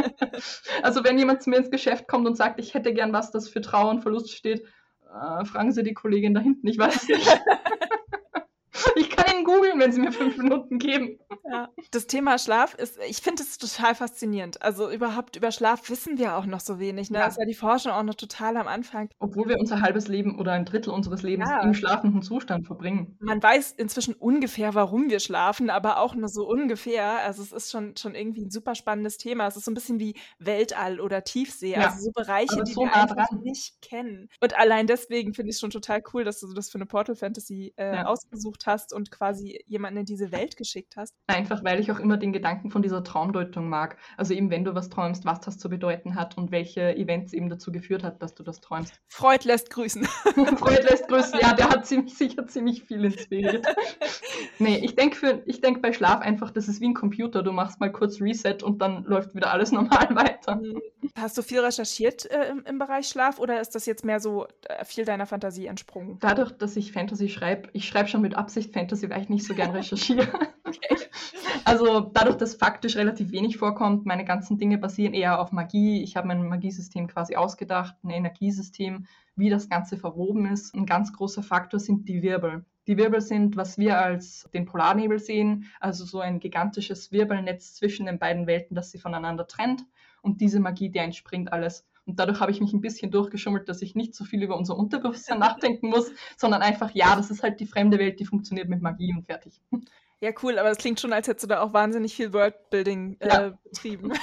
also 0.84 1.02
wenn 1.02 1.19
jemand 1.19 1.42
zu 1.42 1.50
mir 1.50 1.56
ins 1.56 1.70
Geschäft 1.72 2.06
kommt 2.06 2.28
und 2.28 2.37
sagt, 2.37 2.60
ich 2.60 2.75
hätte 2.75 2.94
gern 2.94 3.12
was, 3.12 3.32
das 3.32 3.48
für 3.48 3.60
Trauer 3.60 3.90
und 3.90 4.02
Verlust 4.02 4.31
steht, 4.31 4.64
äh, 5.12 5.44
fragen 5.44 5.72
Sie 5.72 5.82
die 5.82 5.94
Kollegin 5.94 6.32
da 6.32 6.40
hinten, 6.40 6.69
ich 6.69 6.78
weiß 6.78 7.08
nicht. 7.08 7.40
Googeln, 9.50 9.81
wenn 9.81 9.93
Sie 9.93 10.00
mir 10.00 10.12
fünf 10.12 10.37
Minuten 10.37 10.79
geben. 10.79 11.19
Ja. 11.50 11.69
Das 11.91 12.07
Thema 12.07 12.38
Schlaf 12.38 12.75
ist, 12.75 12.99
ich 13.09 13.19
finde 13.19 13.42
es 13.42 13.59
total 13.59 13.95
faszinierend. 13.95 14.62
Also 14.62 14.90
überhaupt 14.90 15.37
über 15.37 15.50
Schlaf 15.50 15.90
wissen 15.90 16.19
wir 16.19 16.37
auch 16.37 16.47
noch 16.47 16.61
so 16.61 16.78
wenig. 16.78 17.11
Ne? 17.11 17.19
Ja. 17.19 17.25
Da 17.25 17.28
ist 17.30 17.38
ja 17.38 17.45
die 17.45 17.54
Forschung 17.54 17.92
auch 17.92 18.02
noch 18.02 18.14
total 18.14 18.57
am 18.57 18.69
Anfang. 18.69 19.09
Obwohl 19.19 19.49
wir 19.49 19.59
unser 19.59 19.80
halbes 19.80 20.09
Leben 20.09 20.38
oder 20.38 20.52
ein 20.52 20.64
Drittel 20.64 20.92
unseres 20.92 21.23
Lebens 21.23 21.49
ja. 21.49 21.62
im 21.62 21.75
schlafenden 21.75 22.23
Zustand 22.23 22.66
verbringen. 22.66 23.16
Man 23.21 23.42
weiß 23.42 23.73
inzwischen 23.73 24.14
ungefähr, 24.14 24.75
warum 24.75 25.11
wir 25.11 25.21
schlafen, 25.21 25.71
aber 25.71 25.99
auch 25.99 26.14
nur 26.14 26.28
so 26.28 26.47
ungefähr. 26.47 27.21
Also 27.21 27.42
es 27.42 27.52
ist 27.52 27.71
schon, 27.71 27.97
schon 27.97 28.14
irgendwie 28.14 28.45
ein 28.45 28.50
super 28.50 28.75
spannendes 28.75 29.19
Thema. 29.19 29.47
Es 29.47 29.57
ist 29.57 29.64
so 29.64 29.71
ein 29.71 29.75
bisschen 29.75 29.99
wie 29.99 30.14
Weltall 30.38 31.00
oder 31.00 31.25
Tiefsee. 31.25 31.73
Ja. 31.73 31.88
Also 31.88 32.04
so 32.04 32.12
Bereiche, 32.12 32.62
die 32.62 32.73
so 32.73 32.83
wir 32.83 32.95
einfach 32.95 33.28
dran. 33.28 33.40
nicht 33.42 33.83
kennen. 33.83 34.28
Und 34.40 34.57
allein 34.59 34.87
deswegen 34.87 35.35
finde 35.35 35.50
ich 35.50 35.57
es 35.57 35.61
schon 35.61 35.71
total 35.71 36.02
cool, 36.12 36.25
dass 36.25 36.40
du 36.40 36.52
das 36.52 36.71
für 36.71 36.78
eine 36.78 36.87
Portal 36.87 37.16
Fantasy 37.16 37.73
äh, 37.76 38.02
ausgesucht 38.02 38.66
hast 38.66 38.92
und 38.92 39.11
quasi 39.11 39.39
jemanden 39.66 40.00
in 40.00 40.04
diese 40.06 40.32
Welt 40.32 40.56
geschickt 40.56 40.97
hast. 40.97 41.14
Einfach 41.26 41.64
weil 41.64 41.80
ich 41.80 41.90
auch 41.92 41.99
immer 41.99 42.16
den 42.16 42.32
Gedanken 42.32 42.70
von 42.70 42.82
dieser 42.82 43.04
Traumdeutung 43.04 43.68
mag. 43.68 43.97
Also 44.16 44.35
eben, 44.35 44.50
wenn 44.50 44.64
du 44.64 44.75
was 44.75 44.88
träumst, 44.88 45.25
was 45.25 45.40
das 45.40 45.59
zu 45.59 45.68
bedeuten 45.68 46.14
hat 46.14 46.37
und 46.37 46.50
welche 46.50 46.97
Events 46.97 47.32
eben 47.32 47.49
dazu 47.49 47.73
geführt 47.73 48.02
hat, 48.02 48.23
dass 48.23 48.35
du 48.35 48.42
das 48.42 48.61
träumst. 48.61 49.00
Freud 49.09 49.47
lässt 49.47 49.70
grüßen. 49.70 50.04
Freud 50.56 50.82
lässt 50.82 51.09
grüßen, 51.09 51.38
ja, 51.40 51.52
der 51.54 51.70
hat 51.70 51.87
ziemlich 51.90 52.14
sicher 52.14 52.47
ziemlich 52.47 52.82
viel 52.85 53.04
inspiriert. 53.04 53.66
nee, 54.59 54.78
ich 54.78 54.94
denke 54.94 55.20
denk 55.70 55.82
bei 55.82 55.92
Schlaf 55.92 56.20
einfach, 56.20 56.50
das 56.50 56.68
ist 56.68 56.80
wie 56.80 56.88
ein 56.88 56.94
Computer. 56.94 57.42
Du 57.42 57.52
machst 57.52 57.80
mal 57.80 57.90
kurz 57.92 58.20
Reset 58.20 58.62
und 58.62 58.82
dann 58.82 59.04
läuft 59.04 59.35
wieder 59.35 59.52
alles 59.52 59.73
normal 59.73 60.14
weiter. 60.14 60.56
Mhm. 60.56 60.80
Hast 61.16 61.38
du 61.38 61.42
viel 61.42 61.61
recherchiert 61.61 62.30
äh, 62.30 62.50
im, 62.50 62.64
im, 62.64 62.78
Bereich 62.78 63.09
Schlaf 63.09 63.38
oder 63.38 63.61
ist 63.61 63.75
das 63.75 63.87
jetzt 63.87 64.04
mehr 64.04 64.20
so 64.20 64.47
äh, 64.64 64.85
viel 64.85 65.04
deiner 65.04 65.26
Fantasie 65.26 65.66
entsprungen? 65.66 66.18
Dadurch, 66.20 66.52
dass 66.52 66.76
ich 66.76 66.92
Fantasy 66.92 67.28
schreibe, 67.28 67.68
ich 67.73 67.87
schreibe 67.87 68.09
schon 68.09 68.20
mit 68.20 68.35
Absicht 68.35 68.73
Fantasy, 68.73 69.09
weil 69.11 69.23
ich 69.23 69.28
nicht 69.30 69.46
so 69.46 69.54
gern 69.54 69.70
recherchiere. 69.70 70.28
okay. 70.64 70.96
Also 71.64 72.00
dadurch, 72.00 72.37
dass 72.37 72.54
faktisch 72.54 72.96
relativ 72.96 73.32
wenig 73.32 73.58
vorkommt, 73.58 74.06
meine 74.06 74.25
ganzen 74.25 74.58
Dinge 74.58 74.78
basieren 74.78 75.14
eher 75.14 75.40
auf 75.40 75.52
Magie. 75.52 76.02
Ich 76.02 76.16
habe 76.16 76.26
mein 76.26 76.49
Magiesystem 76.49 77.06
quasi 77.06 77.37
ausgedacht, 77.37 77.94
ein 78.02 78.10
Energiesystem, 78.10 79.06
wie 79.37 79.50
das 79.50 79.68
Ganze 79.68 79.96
verwoben 79.96 80.46
ist. 80.46 80.75
Ein 80.75 80.87
ganz 80.87 81.12
großer 81.12 81.42
Faktor 81.42 81.78
sind 81.78 82.08
die 82.08 82.22
Wirbel. 82.22 82.64
Die 82.87 82.96
Wirbel 82.96 83.20
sind, 83.20 83.56
was 83.56 83.78
wir 83.78 84.00
als 84.00 84.49
den 84.52 84.64
Polarnebel 84.64 85.18
sehen, 85.18 85.66
also 85.80 86.04
so 86.04 86.20
ein 86.20 86.40
gigantisches 86.40 87.12
Wirbelnetz 87.12 87.75
zwischen 87.75 88.06
den 88.06 88.18
beiden 88.18 88.46
Welten, 88.46 88.75
das 88.75 88.90
sie 88.90 88.99
voneinander 88.99 89.46
trennt. 89.46 89.84
Und 90.22 90.40
diese 90.40 90.60
Magie, 90.60 90.90
der 90.90 91.04
entspringt 91.04 91.52
alles. 91.52 91.87
Und 92.11 92.19
dadurch 92.19 92.40
habe 92.40 92.50
ich 92.50 92.61
mich 92.61 92.73
ein 92.73 92.81
bisschen 92.81 93.12
durchgeschummelt, 93.12 93.69
dass 93.69 93.83
ich 93.83 93.95
nicht 93.95 94.17
so 94.17 94.25
viel 94.25 94.43
über 94.43 94.57
unser 94.57 94.76
Unterbewusstsein 94.76 95.38
nachdenken 95.38 95.88
muss, 95.90 96.11
sondern 96.37 96.61
einfach, 96.61 96.90
ja, 96.93 97.14
das 97.14 97.31
ist 97.31 97.45
halt 97.45 97.61
die 97.61 97.67
fremde 97.67 97.99
Welt, 97.99 98.19
die 98.19 98.25
funktioniert 98.25 98.69
mit 98.69 98.83
Magie 98.83 99.14
und 99.17 99.26
fertig. 99.26 99.61
Ja, 100.23 100.33
cool, 100.43 100.59
aber 100.59 100.71
es 100.71 100.77
klingt 100.77 101.00
schon, 101.00 101.15
als 101.15 101.29
hättest 101.29 101.45
du 101.45 101.49
da 101.49 101.62
auch 101.62 101.73
wahnsinnig 101.73 102.15
viel 102.15 102.35
Worldbuilding 102.35 103.17
äh, 103.21 103.29
ja. 103.29 103.59
betrieben. 103.65 104.12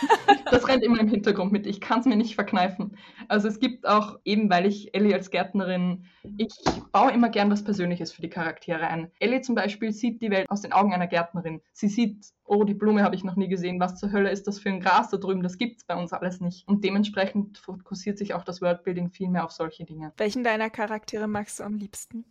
Das 0.50 0.66
rennt 0.66 0.82
immer 0.82 1.02
im 1.02 1.10
Hintergrund 1.10 1.52
mit. 1.52 1.68
Ich 1.68 1.82
kann 1.82 2.00
es 2.00 2.06
mir 2.06 2.16
nicht 2.16 2.36
verkneifen. 2.36 2.98
Also 3.28 3.50
es 3.50 3.60
gibt 3.60 3.86
auch, 3.86 4.18
eben 4.24 4.50
weil 4.50 4.66
ich 4.66 4.96
Ellie 4.96 5.14
als 5.14 5.30
Gärtnerin, 5.30 6.06
ich 6.38 6.54
baue 6.94 7.12
immer 7.12 7.28
gern 7.28 7.52
was 7.52 7.66
Persönliches 7.66 8.14
für 8.14 8.22
die 8.22 8.30
Charaktere 8.30 8.88
ein. 8.88 9.12
Ellie 9.20 9.42
zum 9.42 9.56
Beispiel 9.56 9.92
sieht 9.92 10.22
die 10.22 10.32
Welt 10.32 10.50
aus 10.50 10.62
den 10.62 10.72
Augen 10.72 10.94
einer 10.94 11.08
Gärtnerin. 11.08 11.62
Sie 11.74 11.90
sieht, 11.90 12.28
oh, 12.46 12.64
die 12.64 12.74
Blume 12.74 13.04
habe 13.04 13.16
ich 13.16 13.26
noch 13.26 13.36
nie 13.36 13.50
gesehen. 13.50 13.82
Was 13.82 14.00
zur 14.00 14.14
Hölle 14.14 14.32
ist 14.32 14.48
das 14.48 14.58
für 14.58 14.70
ein 14.70 14.80
Gras 14.80 15.10
da 15.10 15.18
drüben? 15.18 15.44
Das 15.44 15.58
gibt 15.58 15.80
es 15.80 15.84
bei 15.84 15.96
uns 15.96 16.14
alles 16.14 16.40
nicht. 16.40 16.66
Und 16.66 16.86
dementsprechend 16.86 17.58
fokussiert 17.58 18.18
sich 18.18 18.34
auch 18.34 18.46
das 18.46 18.62
Worldbuilding 18.62 19.10
viel 19.10 19.28
mehr 19.28 19.44
auf 19.44 19.52
solche 19.52 19.84
Dinge. 19.84 20.14
Welchen 20.16 20.46
deiner 20.46 20.70
Charaktere 20.70 21.28
magst 21.28 21.60
du 21.60 21.64
am 21.64 21.76
liebsten? 21.76 22.24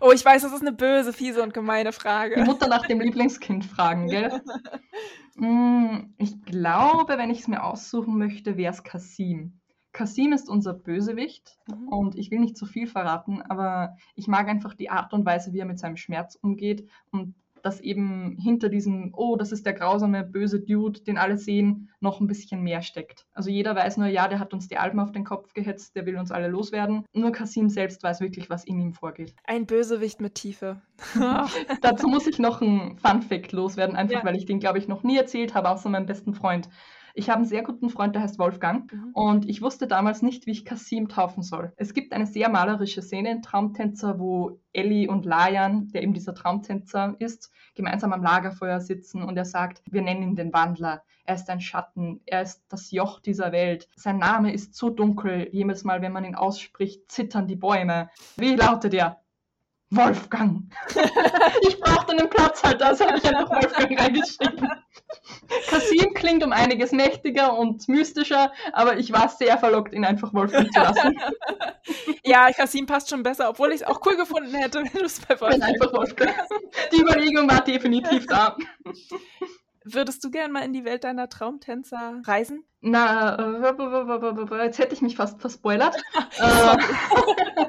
Oh, 0.00 0.12
ich 0.12 0.24
weiß, 0.24 0.42
das 0.42 0.52
ist 0.52 0.60
eine 0.60 0.72
böse, 0.72 1.12
fiese 1.12 1.42
und 1.42 1.54
gemeine 1.54 1.92
Frage. 1.92 2.36
Die 2.36 2.42
Mutter 2.42 2.68
nach 2.68 2.86
dem 2.86 3.00
Lieblingskind 3.00 3.64
fragen, 3.64 4.08
gell? 4.08 4.42
mm, 5.36 6.14
ich 6.18 6.42
glaube, 6.42 7.18
wenn 7.18 7.30
ich 7.30 7.40
es 7.40 7.48
mir 7.48 7.62
aussuchen 7.62 8.18
möchte, 8.18 8.56
wäre 8.56 8.72
es 8.72 8.82
Kasim. 8.82 9.60
Kasim 9.92 10.32
ist 10.32 10.48
unser 10.48 10.72
Bösewicht 10.72 11.58
mhm. 11.66 11.88
und 11.88 12.14
ich 12.16 12.30
will 12.30 12.40
nicht 12.40 12.56
zu 12.56 12.66
viel 12.66 12.86
verraten, 12.86 13.42
aber 13.42 13.96
ich 14.14 14.26
mag 14.26 14.48
einfach 14.48 14.74
die 14.74 14.90
Art 14.90 15.12
und 15.12 15.26
Weise, 15.26 15.52
wie 15.52 15.58
er 15.58 15.66
mit 15.66 15.78
seinem 15.78 15.96
Schmerz 15.96 16.34
umgeht 16.34 16.88
und 17.10 17.34
dass 17.62 17.80
eben 17.80 18.36
hinter 18.40 18.68
diesem, 18.68 19.12
oh, 19.14 19.36
das 19.36 19.52
ist 19.52 19.64
der 19.64 19.72
grausame, 19.72 20.24
böse 20.24 20.60
Dude, 20.60 21.00
den 21.00 21.18
alle 21.18 21.38
sehen, 21.38 21.90
noch 22.00 22.20
ein 22.20 22.26
bisschen 22.26 22.62
mehr 22.62 22.82
steckt. 22.82 23.26
Also 23.32 23.50
jeder 23.50 23.74
weiß 23.74 23.96
nur, 23.96 24.08
ja, 24.08 24.28
der 24.28 24.38
hat 24.38 24.52
uns 24.52 24.68
die 24.68 24.76
Alben 24.76 25.00
auf 25.00 25.12
den 25.12 25.24
Kopf 25.24 25.54
gehetzt, 25.54 25.94
der 25.96 26.06
will 26.06 26.18
uns 26.18 26.32
alle 26.32 26.48
loswerden. 26.48 27.04
Nur 27.12 27.32
Kasim 27.32 27.68
selbst 27.68 28.02
weiß 28.02 28.20
wirklich, 28.20 28.50
was 28.50 28.64
in 28.64 28.80
ihm 28.80 28.92
vorgeht. 28.92 29.34
Ein 29.44 29.66
Bösewicht 29.66 30.20
mit 30.20 30.34
Tiefe. 30.34 30.82
Dazu 31.80 32.08
muss 32.08 32.26
ich 32.26 32.38
noch 32.38 32.60
ein 32.60 32.98
Fun-Fact 32.98 33.52
loswerden, 33.52 33.96
einfach 33.96 34.20
ja. 34.20 34.24
weil 34.24 34.36
ich 34.36 34.46
den, 34.46 34.60
glaube 34.60 34.78
ich, 34.78 34.88
noch 34.88 35.02
nie 35.02 35.16
erzählt 35.16 35.54
habe, 35.54 35.70
außer 35.70 35.88
meinem 35.88 36.06
besten 36.06 36.34
Freund. 36.34 36.68
Ich 37.14 37.28
habe 37.28 37.38
einen 37.38 37.46
sehr 37.46 37.62
guten 37.62 37.90
Freund, 37.90 38.14
der 38.14 38.22
heißt 38.22 38.38
Wolfgang 38.38 38.92
mhm. 38.92 39.10
und 39.12 39.48
ich 39.48 39.62
wusste 39.62 39.86
damals 39.86 40.22
nicht, 40.22 40.46
wie 40.46 40.52
ich 40.52 40.64
Kasim 40.64 41.08
taufen 41.08 41.42
soll. 41.42 41.72
Es 41.76 41.94
gibt 41.94 42.12
eine 42.12 42.26
sehr 42.26 42.48
malerische 42.48 43.02
Szene 43.02 43.30
in 43.30 43.42
Traumtänzer, 43.42 44.18
wo 44.18 44.60
Ellie 44.72 45.08
und 45.08 45.24
Layan, 45.24 45.88
der 45.88 46.02
eben 46.02 46.14
dieser 46.14 46.34
Traumtänzer 46.34 47.16
ist, 47.18 47.50
gemeinsam 47.74 48.12
am 48.12 48.22
Lagerfeuer 48.22 48.80
sitzen 48.80 49.22
und 49.22 49.36
er 49.36 49.44
sagt, 49.44 49.82
wir 49.90 50.02
nennen 50.02 50.22
ihn 50.22 50.36
den 50.36 50.52
Wandler. 50.52 51.02
Er 51.24 51.36
ist 51.36 51.48
ein 51.50 51.60
Schatten, 51.60 52.20
er 52.26 52.42
ist 52.42 52.64
das 52.68 52.90
Joch 52.90 53.20
dieser 53.20 53.52
Welt. 53.52 53.88
Sein 53.94 54.18
Name 54.18 54.52
ist 54.52 54.74
so 54.74 54.90
dunkel, 54.90 55.48
jedes 55.52 55.84
Mal, 55.84 56.02
wenn 56.02 56.12
man 56.12 56.24
ihn 56.24 56.34
ausspricht, 56.34 57.10
zittern 57.10 57.46
die 57.46 57.56
Bäume. 57.56 58.10
Wie 58.36 58.56
lautet 58.56 58.94
er? 58.94 59.22
Wolfgang. 59.94 60.62
ich 61.68 61.78
brauchte 61.78 62.12
einen 62.12 62.28
Platzhalter, 62.28 62.86
also 62.86 63.06
habe 63.06 63.18
ich 63.18 63.24
einfach 63.24 63.50
Wolfgang 63.50 64.00
reingeschrieben. 64.00 64.70
Kasim 65.68 66.14
klingt 66.14 66.42
um 66.42 66.52
einiges 66.52 66.92
mächtiger 66.92 67.58
und 67.58 67.86
mystischer, 67.88 68.52
aber 68.72 68.96
ich 68.96 69.12
war 69.12 69.28
sehr 69.28 69.58
verlockt, 69.58 69.92
ihn 69.92 70.04
einfach 70.04 70.32
Wolfgang 70.32 70.72
zu 70.72 70.80
lassen. 70.80 71.20
ja, 72.24 72.50
Kasim 72.52 72.86
passt 72.86 73.10
schon 73.10 73.22
besser, 73.22 73.50
obwohl 73.50 73.68
ich 73.70 73.82
es 73.82 73.86
auch 73.86 74.00
cool 74.06 74.16
gefunden 74.16 74.54
hätte, 74.54 74.78
wenn 74.78 74.92
du 74.92 75.04
es 75.04 75.20
bei 75.20 75.38
Wolfgang. 75.38 75.62
einfach 75.62 75.92
Wolfgang. 75.92 76.34
Die 76.92 77.00
Überlegung 77.00 77.50
war 77.50 77.62
definitiv 77.62 78.26
da. 78.26 78.56
Würdest 79.84 80.24
du 80.24 80.30
gern 80.30 80.52
mal 80.52 80.64
in 80.64 80.72
die 80.72 80.84
Welt 80.84 81.04
deiner 81.04 81.28
Traumtänzer 81.28 82.22
reisen? 82.24 82.64
Na, 82.84 83.36
äh, 83.36 84.64
jetzt 84.64 84.80
hätte 84.80 84.92
ich 84.92 85.02
mich 85.02 85.14
fast 85.14 85.40
verspoilert. 85.40 85.94
äh, 86.40 86.76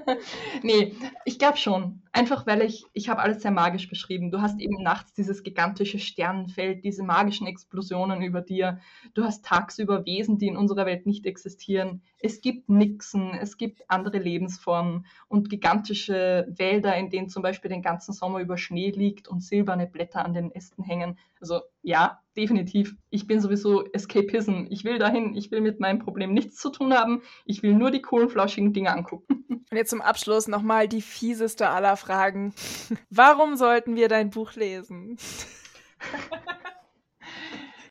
nee, 0.63 0.95
ich 1.23 1.37
glaube 1.37 1.57
schon. 1.57 2.01
Einfach 2.11 2.47
weil 2.47 2.63
ich, 2.63 2.85
ich 2.93 3.09
habe 3.09 3.21
alles 3.21 3.43
sehr 3.43 3.51
magisch 3.51 3.87
beschrieben. 3.87 4.31
Du 4.31 4.41
hast 4.41 4.59
eben 4.59 4.81
nachts 4.81 5.13
dieses 5.13 5.43
gigantische 5.43 5.99
Sternenfeld, 5.99 6.83
diese 6.83 7.03
magischen 7.03 7.45
Explosionen 7.45 8.23
über 8.23 8.41
dir. 8.41 8.79
Du 9.13 9.23
hast 9.23 9.45
tagsüber 9.45 10.03
Wesen, 10.07 10.39
die 10.39 10.47
in 10.47 10.57
unserer 10.57 10.87
Welt 10.87 11.05
nicht 11.05 11.27
existieren. 11.27 12.01
Es 12.17 12.41
gibt 12.41 12.69
Nixen, 12.69 13.35
es 13.35 13.57
gibt 13.57 13.87
andere 13.91 14.17
Lebensformen 14.17 15.05
und 15.27 15.51
gigantische 15.51 16.47
Wälder, 16.49 16.97
in 16.97 17.11
denen 17.11 17.29
zum 17.29 17.43
Beispiel 17.43 17.69
den 17.69 17.83
ganzen 17.83 18.13
Sommer 18.13 18.39
über 18.39 18.57
Schnee 18.57 18.89
liegt 18.89 19.27
und 19.27 19.43
silberne 19.43 19.85
Blätter 19.85 20.25
an 20.25 20.33
den 20.33 20.51
Ästen 20.51 20.83
hängen. 20.83 21.19
Also 21.39 21.61
ja, 21.83 22.22
definitiv. 22.37 22.95
Ich 23.09 23.27
bin 23.27 23.39
sowieso 23.39 23.85
Escapism. 23.91 24.65
Ich 24.69 24.83
will 24.83 24.97
dahin, 24.97 25.35
ich 25.35 25.51
will 25.51 25.61
mit 25.61 25.79
meinem 25.79 25.99
Problem 25.99 26.33
nichts 26.33 26.57
zu 26.57 26.69
tun 26.69 26.93
haben. 26.93 27.21
Ich 27.45 27.63
will 27.63 27.73
nur 27.73 27.91
die 27.91 28.01
coolen, 28.01 28.29
flauschigen 28.29 28.73
Dinge 28.73 28.91
angucken. 28.91 29.45
Und 29.71 29.77
jetzt 29.77 29.89
zum 29.89 30.01
Abschluss 30.01 30.47
nochmal 30.47 30.87
die 30.87 31.01
fieseste 31.01 31.69
aller 31.69 31.97
Fragen. 31.97 32.53
Warum 33.09 33.55
sollten 33.55 33.95
wir 33.95 34.07
dein 34.07 34.29
Buch 34.29 34.53
lesen? 34.53 35.17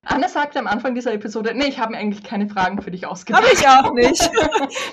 Anne 0.05 0.29
sagte 0.29 0.59
am 0.59 0.67
Anfang 0.67 0.97
dieser 0.97 1.13
Episode, 1.13 1.55
nee, 1.55 1.67
ich 1.67 1.79
habe 1.79 1.93
mir 1.93 1.99
eigentlich 1.99 2.25
keine 2.25 2.49
Fragen 2.49 2.83
für 2.83 2.91
dich 2.91 3.07
ausgedacht. 3.07 3.45
Habe 3.45 3.55
ich 3.55 3.69
auch 3.69 3.93
nicht. 3.93 4.21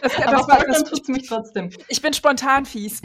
Das, 0.02 0.16
das 0.16 0.28
Aber 0.28 0.48
war, 0.48 0.64
das 0.66 0.84
tut 0.84 1.10
mich 1.10 1.28
trotzdem. 1.28 1.72
Ich 1.88 2.00
bin 2.02 2.14
spontan 2.14 2.66
fies. 2.66 3.02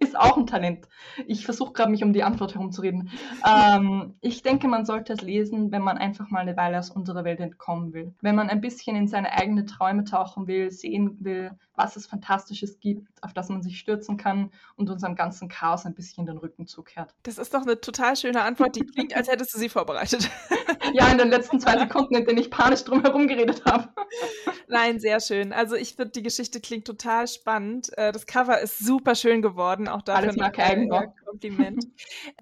Ist 0.00 0.16
auch 0.16 0.36
ein 0.36 0.46
Talent. 0.46 0.88
Ich 1.26 1.44
versuche 1.44 1.72
gerade, 1.72 1.90
mich 1.90 2.02
um 2.02 2.12
die 2.12 2.22
Antwort 2.22 2.54
herumzureden. 2.54 3.10
Ähm, 3.46 4.14
ich 4.20 4.42
denke, 4.42 4.68
man 4.68 4.86
sollte 4.86 5.12
es 5.12 5.20
lesen, 5.20 5.72
wenn 5.72 5.82
man 5.82 5.98
einfach 5.98 6.30
mal 6.30 6.40
eine 6.40 6.56
Weile 6.56 6.78
aus 6.78 6.90
unserer 6.90 7.24
Welt 7.24 7.40
entkommen 7.40 7.92
will. 7.92 8.14
Wenn 8.20 8.34
man 8.34 8.48
ein 8.48 8.60
bisschen 8.60 8.96
in 8.96 9.08
seine 9.08 9.32
eigenen 9.32 9.66
Träume 9.66 10.04
tauchen 10.04 10.46
will, 10.46 10.70
sehen 10.70 11.18
will, 11.20 11.52
was 11.74 11.96
es 11.96 12.06
Fantastisches 12.06 12.80
gibt, 12.80 13.08
auf 13.22 13.32
das 13.32 13.48
man 13.48 13.62
sich 13.62 13.78
stürzen 13.78 14.16
kann 14.16 14.50
und 14.76 14.90
unserem 14.90 15.16
ganzen 15.16 15.48
Chaos 15.48 15.84
ein 15.86 15.94
bisschen 15.94 16.26
den 16.26 16.38
Rücken 16.38 16.66
zukehrt. 16.66 17.14
Das 17.24 17.38
ist 17.38 17.52
doch 17.52 17.62
eine 17.62 17.80
total 17.80 18.16
schöne 18.16 18.42
Antwort, 18.42 18.76
die 18.76 18.86
klingt, 18.86 19.14
als 19.14 19.28
hättest 19.28 19.54
du 19.54 19.58
sie 19.58 19.68
vorbereitet. 19.68 20.30
ja, 20.92 21.08
in 21.08 21.18
den 21.18 21.30
letzten 21.30 21.60
zwei 21.60 21.78
Sekunden, 21.78 22.14
in 22.14 22.24
denen 22.24 22.38
ich 22.38 22.50
panisch 22.50 22.84
drum 22.84 23.02
herum 23.02 23.26
geredet 23.26 23.64
habe. 23.64 23.88
Nein, 24.68 24.98
sehr 24.98 25.20
schön. 25.20 25.52
Also 25.52 25.76
ich 25.76 25.94
finde, 25.94 26.12
die 26.12 26.22
Geschichte 26.22 26.60
klingt 26.60 26.86
total 26.86 27.28
spannend. 27.28 27.96
Äh, 27.98 28.12
das 28.12 28.26
Cover 28.26 28.60
ist 28.60 28.78
super 28.78 29.14
schön 29.14 29.42
geworden, 29.42 29.88
auch 29.88 30.02
dafür 30.02 30.24
Alles 30.24 30.36
mag 30.36 30.58
ein 30.58 30.88
Kompliment. 31.34 31.84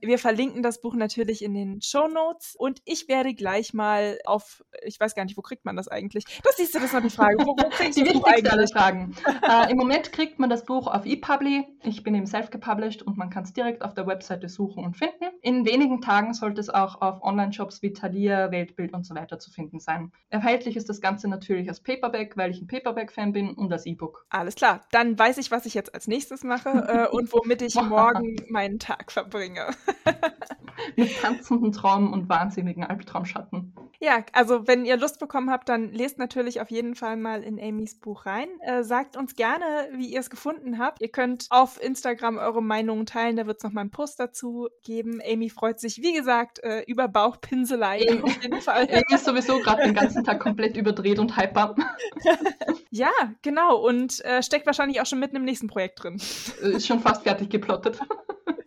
Wir 0.02 0.18
verlinken 0.18 0.62
das 0.62 0.80
Buch 0.80 0.94
natürlich 0.94 1.42
in 1.42 1.54
den 1.54 1.80
Show 1.80 2.08
Notes 2.08 2.54
und 2.56 2.82
ich 2.84 3.08
werde 3.08 3.34
gleich 3.34 3.72
mal 3.72 4.18
auf, 4.26 4.62
ich 4.84 5.00
weiß 5.00 5.14
gar 5.14 5.24
nicht, 5.24 5.36
wo 5.38 5.42
kriegt 5.42 5.64
man 5.64 5.76
das 5.76 5.88
eigentlich? 5.88 6.24
Das 6.44 6.56
siehst 6.56 6.74
du, 6.74 6.78
das 6.78 6.88
ist 6.88 6.92
noch 6.92 7.02
die 7.02 7.10
Frage. 7.10 7.38
Wo, 7.38 7.56
wo 7.56 7.68
kriegst 7.70 7.98
die 7.98 8.04
wichtigste 8.04 8.52
aller 8.52 8.68
Fragen. 8.68 9.14
äh, 9.48 9.70
Im 9.70 9.78
Moment 9.78 10.12
kriegt 10.12 10.38
man 10.38 10.50
das 10.50 10.64
Buch 10.64 10.88
auf 10.88 11.06
ePubli. 11.06 11.64
Ich 11.84 12.02
bin 12.02 12.14
eben 12.14 12.26
self-gepublished 12.26 13.02
und 13.02 13.16
man 13.16 13.30
kann 13.30 13.44
es 13.44 13.54
direkt 13.54 13.82
auf 13.82 13.94
der 13.94 14.06
Webseite 14.06 14.48
suchen 14.48 14.84
und 14.84 14.96
finden. 14.96 15.24
In 15.40 15.64
wenigen 15.64 16.02
Tagen 16.02 16.34
sollte 16.34 16.60
es 16.60 16.68
auch 16.68 17.00
auf 17.00 17.22
Online-Shops 17.22 17.80
wie 17.82 17.94
Thalia, 17.94 18.50
Weltbild 18.50 18.92
und 18.92 19.06
so 19.06 19.14
weiter 19.14 19.38
zu 19.38 19.50
finden 19.50 19.80
sein. 19.80 20.12
Erhältlich 20.28 20.76
ist 20.76 20.88
das 20.88 21.00
Ganze 21.00 21.28
natürlich 21.28 21.68
als 21.68 21.80
Paperback, 21.80 22.36
weil 22.36 22.50
ich 22.50 22.60
ein 22.60 22.66
Paperback-Fan 22.66 23.32
bin 23.32 23.54
und 23.54 23.72
als 23.72 23.86
E-Book. 23.86 24.26
Alles 24.28 24.54
klar, 24.54 24.82
dann 24.90 25.18
weiß 25.18 25.38
ich, 25.38 25.50
was 25.50 25.64
ich 25.64 25.74
jetzt 25.74 25.94
als 25.94 26.06
nächstes 26.08 26.44
mache 26.44 26.68
äh, 26.68 27.08
und 27.08 27.32
womit 27.32 27.62
ich 27.62 27.74
morgen 27.82 28.36
meinen 28.48 28.78
Tag 28.82 29.12
verbringe. 29.12 29.70
Mit 30.96 31.20
tanzenden 31.20 31.72
Träumen 31.72 32.12
und 32.12 32.28
wahnsinnigen 32.28 32.82
Albtraumschatten. 32.82 33.72
Ja, 34.00 34.24
also 34.32 34.66
wenn 34.66 34.84
ihr 34.84 34.96
Lust 34.96 35.20
bekommen 35.20 35.50
habt, 35.50 35.68
dann 35.68 35.92
lest 35.92 36.18
natürlich 36.18 36.60
auf 36.60 36.72
jeden 36.72 36.96
Fall 36.96 37.16
mal 37.16 37.44
in 37.44 37.60
Amys 37.60 37.94
Buch 37.94 38.26
rein. 38.26 38.48
Äh, 38.60 38.82
sagt 38.82 39.16
uns 39.16 39.36
gerne, 39.36 39.64
wie 39.94 40.06
ihr 40.06 40.18
es 40.18 40.28
gefunden 40.28 40.78
habt. 40.78 41.00
Ihr 41.00 41.10
könnt 41.10 41.46
auf 41.50 41.80
Instagram 41.80 42.38
eure 42.38 42.60
Meinungen 42.60 43.06
teilen, 43.06 43.36
da 43.36 43.46
wird 43.46 43.58
es 43.58 43.62
nochmal 43.62 43.82
einen 43.82 43.92
Post 43.92 44.18
dazu 44.18 44.68
geben. 44.82 45.20
Amy 45.24 45.50
freut 45.50 45.78
sich, 45.78 46.02
wie 46.02 46.14
gesagt, 46.14 46.58
äh, 46.64 46.82
über 46.88 47.06
Bauchpinselei 47.06 48.20
auf 48.20 48.42
jeden 48.42 48.60
Fall. 48.60 48.88
Amy 48.90 49.14
ist 49.14 49.24
sowieso 49.24 49.60
gerade 49.60 49.84
den 49.84 49.94
ganzen 49.94 50.24
Tag 50.24 50.40
komplett 50.40 50.76
überdreht 50.76 51.20
und 51.20 51.36
hyper. 51.36 51.76
ja, 52.90 53.12
genau. 53.42 53.76
Und 53.76 54.24
äh, 54.24 54.42
steckt 54.42 54.66
wahrscheinlich 54.66 55.00
auch 55.00 55.06
schon 55.06 55.20
mitten 55.20 55.36
im 55.36 55.44
nächsten 55.44 55.68
Projekt 55.68 56.02
drin. 56.02 56.16
Ist 56.16 56.88
schon 56.88 56.98
fast 56.98 57.22
fertig 57.22 57.50
geplottet. 57.50 58.00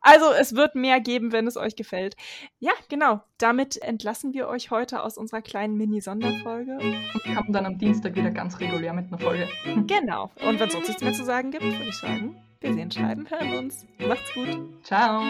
Also 0.06 0.32
es 0.40 0.56
wird 0.56 0.76
mehr 0.76 1.00
geben, 1.00 1.32
wenn 1.32 1.48
es 1.48 1.58
euch 1.58 1.76
gefällt. 1.76 2.16
Ja, 2.60 2.74
genau. 2.90 3.22
Damit 3.40 3.82
entlassen 3.82 4.36
wir 4.36 4.48
euch 4.48 4.70
heute 4.70 5.02
aus 5.02 5.18
unserer 5.18 5.42
kleinen 5.42 5.76
Mini-Sonderfolge. 5.78 6.78
Und 6.78 7.26
wir 7.26 7.36
haben 7.36 7.52
dann 7.52 7.66
am 7.66 7.80
Dienstag 7.80 8.16
wieder 8.16 8.30
ganz 8.30 8.60
regulär 8.60 8.94
mit 8.94 9.08
einer 9.08 9.18
Folge. 9.18 9.50
Genau. 9.88 10.32
Und 10.46 10.60
wenn 10.60 10.68
es 10.68 10.74
sonst 10.74 10.88
nichts 10.88 11.04
mehr 11.04 11.14
zu 11.14 11.26
sagen 11.26 11.50
gibt, 11.50 11.64
würde 11.64 11.90
ich 11.90 11.98
sagen, 11.98 12.36
wir 12.60 12.74
sehen, 12.74 12.92
schreiben, 12.92 13.28
hören 13.30 13.66
uns. 13.66 13.86
Macht's 14.00 14.32
gut. 14.34 14.84
Ciao. 14.84 15.24